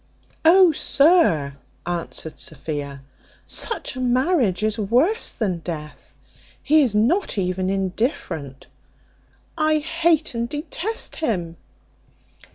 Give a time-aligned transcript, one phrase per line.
[0.43, 0.71] "Oh!
[0.71, 3.03] sir," answered Sophia,
[3.45, 6.15] "such a marriage is worse than death.
[6.63, 8.65] He is not even indifferent;
[9.55, 11.55] I hate and detest him."